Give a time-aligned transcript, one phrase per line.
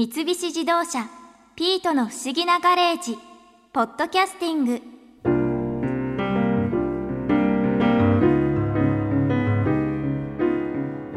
[0.00, 1.10] 三菱自動車
[1.56, 3.18] 「ピートの不思議なガレージ」
[3.74, 4.80] ポッドキャスティング。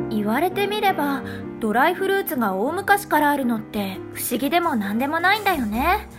[0.10, 1.22] 言われてみれば
[1.62, 6.10] ドライフルーツが大昔からあるのって不思議でも何でもないんだよね。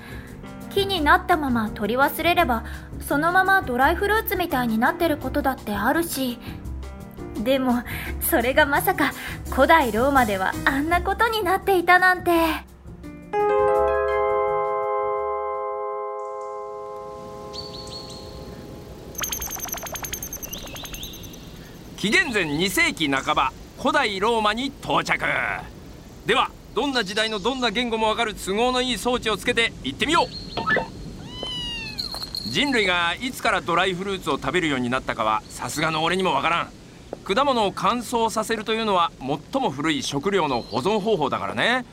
[0.70, 2.64] 木になったまま取り忘れれば
[2.98, 6.38] そのままドライフルーツみたいになってることだってあるし
[7.42, 7.82] でも
[8.20, 9.12] それがまさか
[9.50, 12.30] 古代ローマではあんなことになっていたなんて。
[21.96, 25.24] 紀元前2世紀半ば古代ローマに到着。
[26.26, 30.26] ではどんな時代のどんな言語もわかる都合のいい装置をつけて行ってみよう。
[32.50, 36.83] 人類がいつからドライフルーツを食べるようになったかはさすがの俺にもわからん。
[37.24, 41.84] 果物を乾燥させるというのは最も古い食料の保存方法だからね。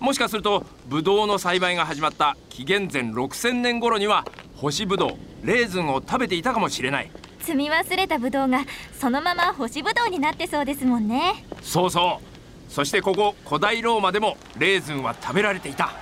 [0.00, 4.24] もしかするとブドウの栽培が始まった紀元前6000年頃には
[4.56, 7.10] 干しブドウレーズンを食べていたかもしれない。
[7.40, 8.64] 積み忘れたブドウが
[8.98, 11.44] そのまま干しブドウになってそうですもんね。
[11.62, 12.72] そうそう。
[12.72, 15.92] そしてここ古代ローマでもレーズンは食べられていた。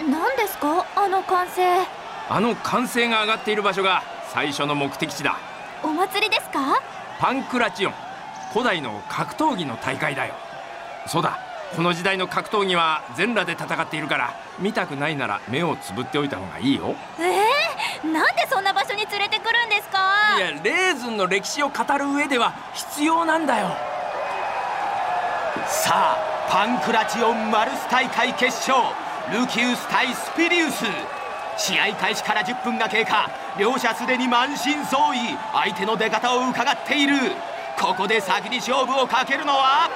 [0.00, 0.86] 何ですか？
[0.96, 1.86] あの歓声
[2.28, 5.38] あの歓声が上がっている場所が最初の目的地だ。
[5.82, 6.82] お祭りですか？
[7.20, 7.94] パンクラチオン。
[8.50, 10.32] 古代の格闘技の大会だよ。
[11.06, 11.38] そうだ。
[11.76, 16.96] この時代の格闘技は全裸で戦っているから見たくないなら目をつぶっておいた方がいいよ。
[17.18, 19.98] えー、なんでそんな場所に連れてくるんですか？
[20.38, 23.68] いやレーズンの歴史を語る上では必要なんだよ。
[25.66, 28.78] さあパンクラチオンマルス大会決勝。
[29.30, 30.86] ルキウス対スピリウス。
[31.58, 37.16] 試合開始から10分が経過両者すでに満身創痍相手の出方を伺っている。
[37.78, 39.88] ここで先に勝負をかけるのは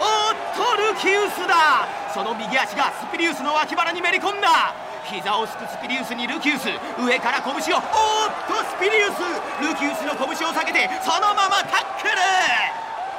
[0.00, 1.86] おっとルキウスだ。
[2.12, 4.74] その右足がスピリウスの脇腹にめり込んだ。
[5.04, 6.68] 膝をすくスピリウスにルキウス
[6.98, 7.62] 上から拳をおっ
[8.48, 9.20] とスピリウス。
[9.62, 12.14] ルキウスの拳を下げてそのままタックル。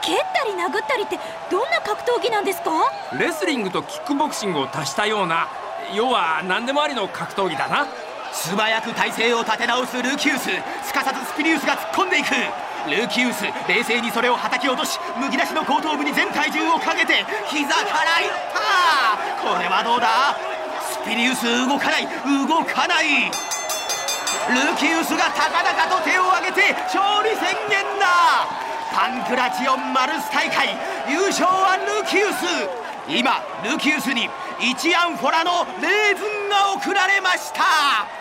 [0.02, 2.72] 蹴ったり殴ったりってどんな格闘技なんですか？
[3.18, 5.47] レスリングとキックボクシングを足したような
[5.94, 7.88] 要は何でもありの格闘技だな
[8.34, 10.50] 素早く体勢を立て直すルキウス。
[10.84, 12.34] すかさずスピリウスが突っ込んでいく。
[12.90, 19.44] ルキウス冷静にそれを叩き落としむき出しの後頭部に全体重をかけて膝からいった。
[19.44, 20.38] これはどうだ？
[20.90, 22.08] スピリウス動かない
[22.48, 23.26] 動かない。
[23.26, 28.48] ルキウスが高々と手を挙げて勝利宣言だ。
[28.94, 30.70] パンクラチオンマルス大会
[31.09, 32.46] 優勝はルキウス。
[33.09, 38.16] 今ルキウスに1アンフォラのレーズンが贈られました。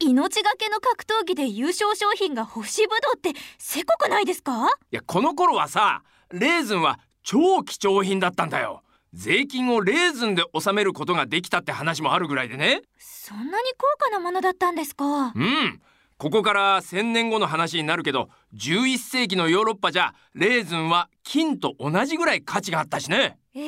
[0.00, 4.66] 命がけの格闘技で優勝商品が干しぶどうってせこくないですか？
[4.90, 6.02] いやこの頃はさ
[6.32, 8.82] レーズンは超貴重品だったんだよ。
[9.12, 12.82] 税金をレーズンで納めることができたって話もあるぐらいでね。
[12.98, 15.32] そんなに高価なものだったんですか？
[15.34, 15.80] うん。
[16.16, 23.38] ここから1000年後の話になるけど11世紀のヨーロッパじゃレーズンは金と同じぐらい価値があったしね。
[23.54, 23.62] えー、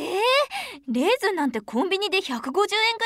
[0.89, 2.51] レーズンなんてコンビニで150円ぐ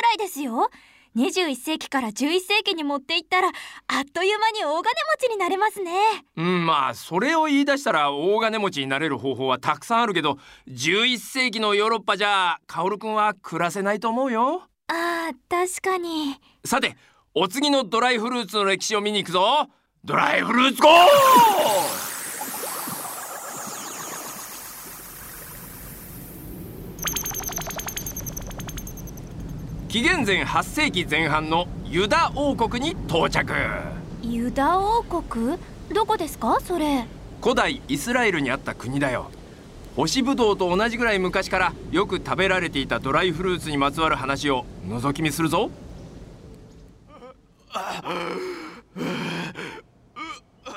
[0.02, 0.68] らいですよ
[1.16, 5.92] 21世紀から11世紀に持っていったらあっという間に大金持ちになれますね。
[6.36, 10.38] うんまあそれを言い出したら大金持ちになれる方法はたくさんあるけど
[10.68, 14.62] 11世紀のヨーロッパじゃカオルくんは暮らせないと思うよ。
[14.88, 16.36] あー確かに。
[16.64, 16.96] さて
[17.34, 19.68] お次のドライフルーツの歴史を見に行くぞ。
[20.04, 22.05] ドライフルーツゴー
[29.96, 33.50] 紀元前8世紀前半のユダ王国に到着。
[34.22, 35.56] ユダ王国？
[35.90, 37.06] どこですかそれ？
[37.40, 39.30] 古代イスラエルにあった国だよ。
[39.96, 45.70] 干しぶどうと同じぐらい昔からよく食べられていたドライフルーツにまつわる話を覗き見するぞ。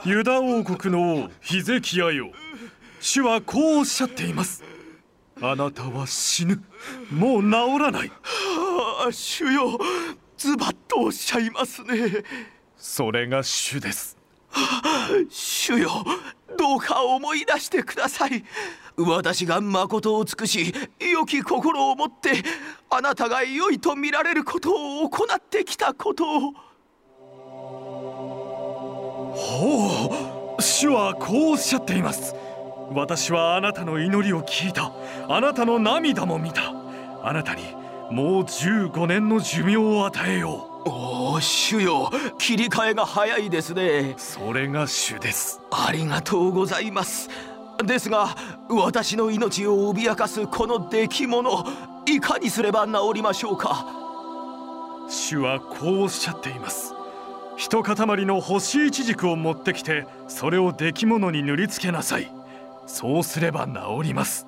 [0.06, 2.32] ユダ王国の王ヒゼキヤよ。
[3.02, 4.64] 主はこうおっしゃっています。
[5.42, 6.64] あなたは死ぬ。
[7.12, 7.50] もう治
[7.80, 8.12] らない
[9.00, 9.80] ああ主よ
[10.38, 12.24] ズバッとおっしゃいますね。
[12.76, 14.18] それが主です。
[15.30, 15.90] 主よ
[16.58, 18.44] どうか思い出してください。
[18.98, 22.44] 私が誠を尽くし良き心を持って
[22.90, 24.72] あなたが良いと見られること
[25.04, 26.26] を行ってきたこと。
[26.26, 26.54] を
[29.34, 32.36] ほう主はこうおっしゃっています。
[32.92, 34.92] 私はあなたの祈りを聞いた。
[35.30, 36.74] あなたの涙も見た。
[37.24, 37.79] あなたに
[38.12, 40.90] もう15年の寿命を与えよう。
[40.90, 42.10] おお主よ。
[42.38, 44.16] 切り替えが早いですね。
[44.18, 45.62] それが主です。
[45.72, 47.30] ありがとうございます。
[47.86, 48.36] ですが
[48.70, 51.66] 私の命を脅かすこの出来物
[52.08, 53.86] いかにすれば治りましょうか？
[55.10, 56.94] 主はこうおっしゃっています。
[57.58, 57.96] 一塊
[58.26, 62.32] の干しイチジクを持ってきてそれを出来物に塗りつけなさい。
[62.88, 63.74] そうすれば治
[64.04, 64.48] ります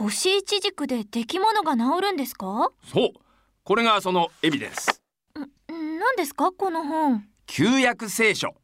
[0.00, 2.70] 干しイチジクで出来物が治るんですか？
[2.90, 3.08] そう。
[3.64, 5.02] これがそのエビデンス
[5.36, 6.52] 何ですか？
[6.52, 7.26] この本。
[7.44, 8.54] 旧約聖書。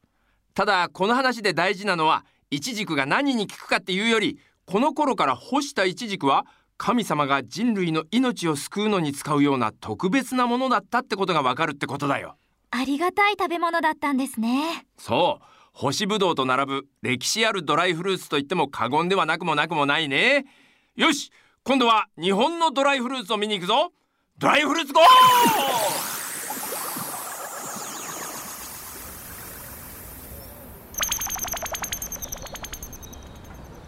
[0.55, 6.47] ただこの話で大事なのはイチジクが何に効くかっていうよりこの頃から干したイチジクは
[6.79, 12.39] 神様が人類の命を救うのに使うような特別なものだったってことがわかるってことだよ。
[12.71, 14.87] ありがたい食べ物だったんですね。
[14.97, 15.45] そう。
[15.75, 20.47] 干しぶどうと並ぶ歴史あるドライフルーツといっても過言ではなくもなくもないね
[20.97, 21.31] よし
[21.63, 23.93] 今度は日本のドライフルーツを見に行くぞ。
[24.39, 25.05] ドライフルーツゴー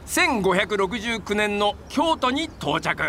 [0.06, 3.02] ！1569年の京都に到着。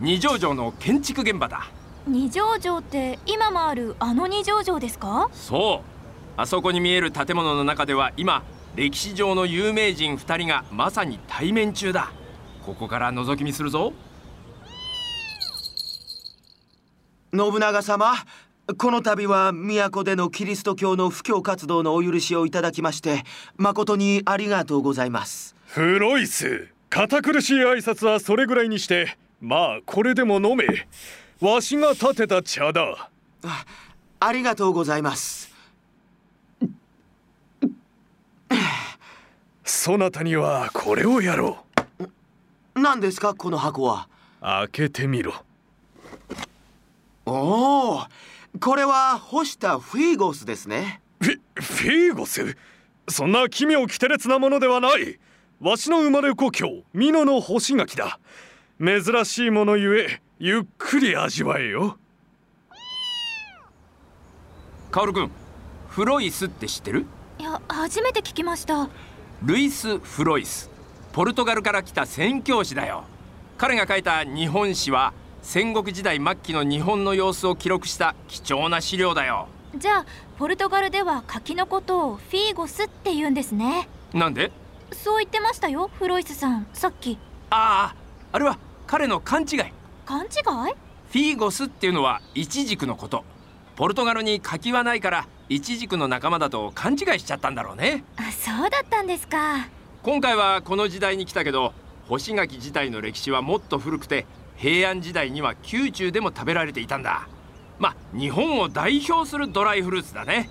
[0.00, 1.68] 二条城の建築現場だ。
[2.06, 5.28] 二条城って今もあるあの二条城ですか？
[5.32, 5.88] そう。
[6.36, 8.42] あそこに見える建物の中では今
[8.76, 12.12] 歴史上の有名人2人がまさに対面中だ
[12.68, 13.94] ここから覗き見するぞ。
[17.32, 18.12] 信長様
[18.76, 23.22] この度は都でのキリスト教の布教活動のお許しをいただきまして
[23.56, 25.56] 誠にありがとうございます。
[25.64, 30.66] フロイス堅苦しい挨拶はそれぐらいにしてまあこれでも飲め。
[31.40, 33.08] わしが立てた茶だ。
[33.44, 33.64] あ
[34.20, 35.54] ありがとうございます。
[39.64, 41.67] そなたにはこれをやろう
[42.82, 44.08] 何ですかこの箱は？
[44.40, 45.34] 開けてみろ。
[47.26, 48.02] おお
[48.60, 51.00] これは干したフィーゴスですね。
[51.20, 52.56] フィフィーゴス？
[53.08, 55.18] そんな奇妙奇て烈なものではない。
[55.60, 58.18] わしの生まれ故郷美濃の干し柿だ。
[58.80, 61.98] 珍しいものゆえゆっくり味わえよ。
[64.90, 65.30] カオル君
[65.88, 67.06] フロイスって知ってる？
[67.38, 68.88] いや初めて聞きました。
[69.42, 70.70] ルイス・フロイス
[71.12, 73.04] ポルトガルから来た宣教師だよ。
[73.56, 75.12] 彼が書いた日本史は
[75.42, 79.48] 戦国時代末期の日本の様子を記録した貴重な資料だよ。
[79.76, 80.06] じゃあ
[80.38, 83.88] ポルトガルでは柿のことをフィーゴスって言うんですね。
[84.12, 84.52] なんで？
[84.92, 87.18] そう言ってましたよフロイスさんさっき。
[87.50, 87.96] ああ
[88.32, 89.58] あれは彼の勘違い。
[90.06, 90.74] 勘違い？
[91.10, 93.24] フィーゴスっていうのはイチジクのこと。
[93.76, 98.04] ポルトガルに柿はないからイチジクの仲間だと勘違いしちゃったんだろうね。
[98.16, 99.68] あそうだったんですか
[100.04, 101.72] 今回はこの時代に来たけど
[102.08, 107.28] 干し柿自体の歴史はもっと古くて平安時代には宮中でも食べられていたんだ。
[107.80, 110.50] まあ日本を代表するドライフルーツだね。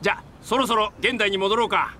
[0.00, 1.99] じゃあそろそろ現代に戻ろうか。